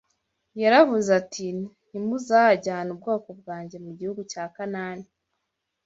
[0.61, 1.45] Yaravuze ati
[1.87, 5.07] ntimuzajyana ubwoko bwanjye mu gihugu cya Kanani